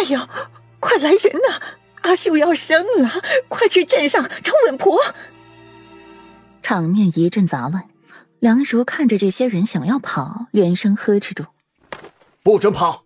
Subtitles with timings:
[0.00, 0.18] 哎呦，
[0.78, 1.60] 快来人呐！
[2.00, 3.10] 阿秀要生了，
[3.50, 4.98] 快去镇上找稳婆。
[6.62, 7.86] 场面一阵杂乱，
[8.38, 11.44] 梁如看着这些人想要跑，连声呵斥住
[12.42, 13.04] ：“不准跑！”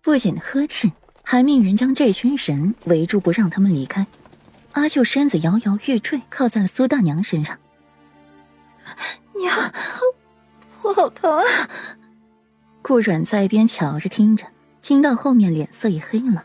[0.00, 0.90] 不仅呵斥，
[1.22, 4.06] 还命人将这群人围住，不让他们离开。
[4.72, 7.58] 阿秀身子摇摇欲坠，靠在了苏大娘身上。
[9.34, 9.70] 娘，
[10.84, 11.44] 我好疼啊！
[12.80, 14.46] 顾阮在一边瞧着听着，
[14.82, 16.44] 听到后面脸色也黑了。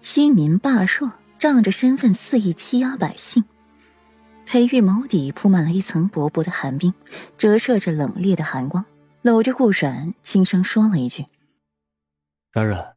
[0.00, 3.44] 欺民霸弱，仗着身份肆意欺压百姓。
[4.46, 6.92] 裴玉眸底铺满了一层薄薄的寒冰，
[7.38, 8.84] 折射着冷冽的寒光，
[9.22, 11.26] 搂着顾阮，轻声说了一句
[12.52, 12.94] ：“然然，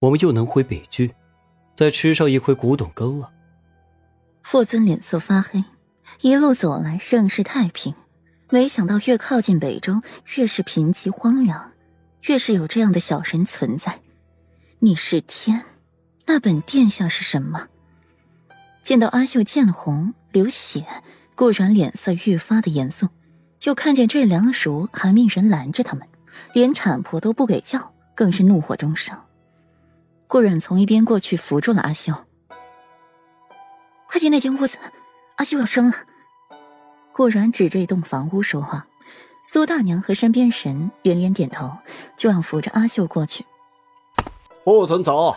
[0.00, 1.12] 我们又能回北郡，
[1.74, 3.32] 再吃上一回古董羹了。”
[4.44, 5.64] 霍尊脸色发黑，
[6.20, 7.94] 一路走来盛世太平，
[8.50, 10.00] 没想到越靠近北周，
[10.36, 11.72] 越是贫瘠荒凉，
[12.28, 14.00] 越是有这样的小人存在。
[14.80, 15.64] 你是天。
[16.26, 17.66] 那本殿下是什么？
[18.80, 20.86] 见到阿秀见红流血，
[21.34, 23.08] 顾然脸色愈发的严肃。
[23.64, 26.06] 又看见这梁叔还命人拦着他们，
[26.52, 29.26] 连产婆都不给叫，更是怒火中烧。
[30.28, 32.14] 顾然从一边过去扶住了阿秀
[34.06, 34.78] ：“快进那间屋子，
[35.38, 35.96] 阿秀要生了。”
[37.12, 38.86] 顾然指着一栋房屋说话。
[39.42, 41.78] 苏大娘和身边人连连点头，
[42.16, 43.44] 就要扶着阿秀过去。
[44.68, 45.34] 不准走！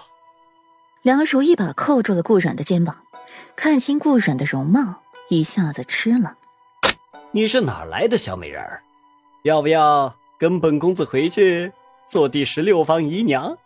[1.03, 2.97] 梁叔一把扣住了顾阮的肩膀，
[3.55, 6.35] 看清顾阮的容貌，一下子吃了。
[7.31, 8.83] 你是哪来的小美人儿？
[9.43, 11.71] 要不要跟本公子回去
[12.09, 13.57] 做第十六房姨娘？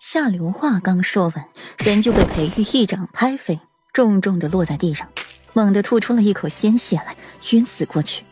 [0.00, 3.60] 下流话刚说完，人就被裴玉一掌拍飞，
[3.92, 5.08] 重重的落在地上，
[5.52, 7.16] 猛地吐出了一口鲜血来，
[7.52, 8.24] 晕死过去。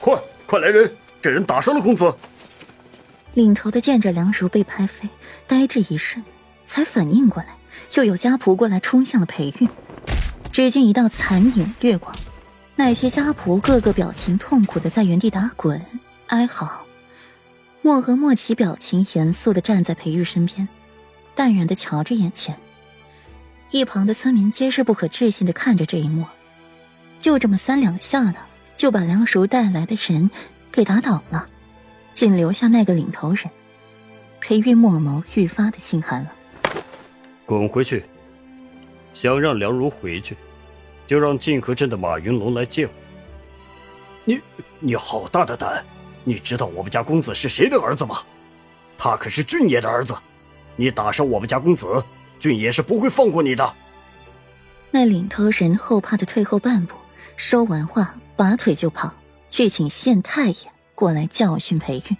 [0.00, 0.96] 快，快来人！
[1.20, 2.10] 这人打伤了公子。
[3.34, 5.08] 领头的见着梁叔被拍飞，
[5.46, 6.24] 呆滞一瞬。
[6.66, 7.58] 才反应过来，
[7.94, 9.68] 又有家仆过来冲向了裴玉。
[10.50, 12.10] 只见一道残影掠过，
[12.74, 15.84] 那些家仆个个表情痛苦的在原地打滚
[16.28, 16.86] 哀嚎。
[17.82, 20.66] 莫和莫奇表情严肃的站在裴玉身边，
[21.34, 22.56] 淡然的瞧着眼前。
[23.70, 26.24] 一旁的村民皆是不可置信的看着这一幕，
[27.20, 28.36] 就这么三两下的
[28.74, 30.30] 就把梁叔带来的人
[30.72, 31.46] 给打倒了，
[32.14, 33.50] 仅留下那个领头人。
[34.40, 36.32] 裴玉墨眸愈发的清寒了。
[37.44, 38.04] 滚回去！
[39.12, 40.36] 想让梁如回去，
[41.06, 42.92] 就让晋河镇的马云龙来见我。
[44.24, 44.40] 你，
[44.80, 45.84] 你好大的胆！
[46.24, 48.22] 你知道我们家公子是谁的儿子吗？
[48.98, 50.14] 他可是俊爷的儿子。
[50.76, 52.04] 你打伤我们家公子，
[52.38, 53.74] 俊爷是不会放过你的。
[54.90, 56.96] 那领头人后怕的退后半步，
[57.36, 59.14] 说完话拔腿就跑，
[59.48, 62.16] 去请县太爷过来教训裴玉。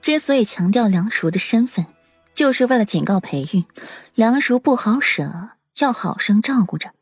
[0.00, 1.86] 之所以强调梁叔的身份。
[2.34, 3.64] 就是为了警告裴玉，
[4.14, 6.92] 梁叔不好惹，要好生照顾着。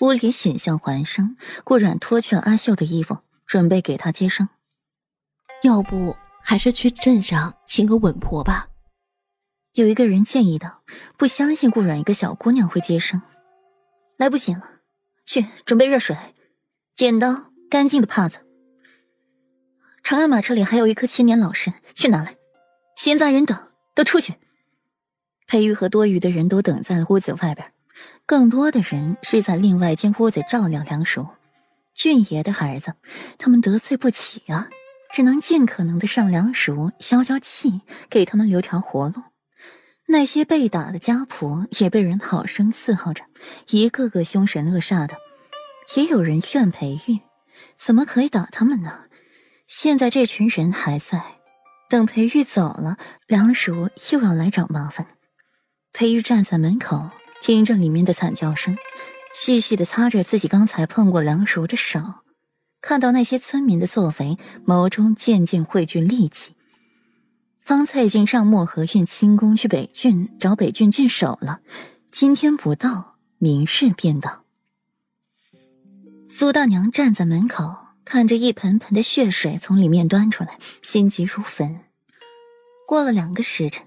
[0.00, 3.16] 屋里险象环生，顾阮脱去了阿秀的衣服，
[3.46, 4.50] 准备给她接生。
[5.62, 8.68] 要不还是去镇上请个稳婆吧？
[9.72, 10.82] 有一个人建议道
[11.16, 13.22] ：“不相信顾阮一个小姑娘会接生。”
[14.20, 14.62] 来不及了，
[15.24, 16.14] 去准备热水、
[16.94, 18.46] 剪刀、干净的帕子。
[20.12, 22.36] 长安马车里还有一颗千年老参，去拿来。
[22.96, 23.56] 闲杂人等。
[23.94, 24.34] 都出去！
[25.46, 27.72] 裴玉和多余的人都等在了屋子外边，
[28.26, 31.26] 更多的人是在另外间屋子照料梁叔。
[31.94, 32.92] 俊爷的孩子，
[33.38, 34.68] 他们得罪不起啊，
[35.14, 37.80] 只能尽可能的上梁叔消消气，
[38.10, 39.14] 给他们留条活路。
[40.08, 43.24] 那些被打的家仆也被人好生伺候着，
[43.70, 45.16] 一个个凶神恶煞的。
[45.96, 47.20] 也有人怨裴玉，
[47.78, 49.04] 怎么可以打他们呢？
[49.74, 51.38] 现在这群人还在。
[51.88, 55.06] 等裴玉走了，梁叔又要来找麻烦。
[55.94, 57.08] 裴玉站在门口，
[57.40, 58.76] 听着里面的惨叫声，
[59.32, 62.00] 细细的擦着自己刚才碰过梁叔的手，
[62.82, 66.54] 看到那些村民的作为，眸中渐渐汇聚戾气。
[67.62, 71.60] 方才已经让漠河运轻功去北郡找北郡郡守了，
[72.10, 74.44] 今天不到，明日便到。
[76.28, 77.81] 苏大娘站在门口。
[78.04, 81.80] 看着一盆盆的血水从里面端出来，心急如焚。
[82.86, 83.86] 过了两个时辰，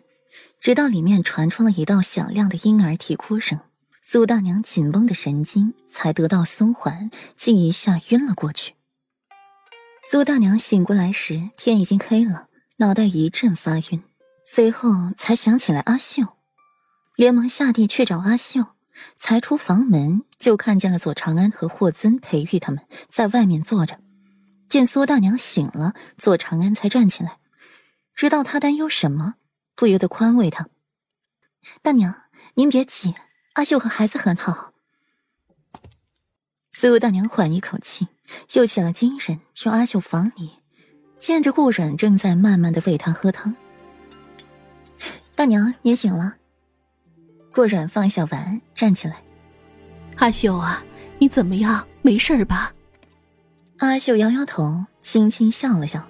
[0.60, 3.60] 直到里面传出了一道响亮的婴儿啼哭声，
[4.02, 8.74] 苏大娘紧绷的神经才得到松缓，竟一下晕了过去。
[10.10, 12.48] 苏大娘醒过来时，天已经黑了，
[12.78, 14.04] 脑袋一阵发晕，
[14.44, 16.24] 随后才想起来阿秀，
[17.16, 18.66] 连忙下地去找阿秀。
[19.18, 24.00] 才出房门，就看见了左长安和霍尊、裴玉他们在外面坐着。
[24.68, 27.38] 见苏大娘醒了，左长安才站起来，
[28.14, 29.36] 知道她担忧什么，
[29.76, 30.68] 不由得宽慰他
[31.82, 32.16] ：“大娘，
[32.56, 33.16] 您别急，
[33.54, 34.74] 阿秀和孩子很好。”
[36.72, 38.08] 苏大娘缓一口气，
[38.54, 40.60] 又起了精神，去阿秀房里，
[41.18, 43.56] 见着顾冉正在慢慢的喂她喝汤。
[45.36, 46.36] 大娘，您醒了。
[47.54, 49.24] 顾冉放下碗，站起来。
[50.18, 50.84] 阿秀啊，
[51.18, 51.88] 你怎么样？
[52.02, 52.74] 没事吧？
[53.78, 56.08] 阿秀摇摇头，轻轻笑了笑。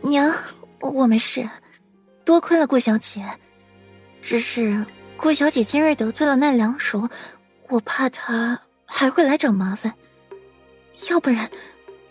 [0.00, 0.32] 娘，
[0.80, 1.48] 我没事，
[2.24, 3.22] 多亏了顾小姐。
[4.22, 4.84] 只是
[5.16, 7.08] 顾小姐今日得罪了那梁叔，
[7.68, 9.94] 我怕她还会来找麻烦。
[11.10, 11.50] 要不然，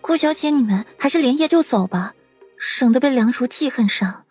[0.02, 2.14] 顾小姐你们还是连夜就走吧，
[2.58, 4.25] 省得被梁叔记恨上。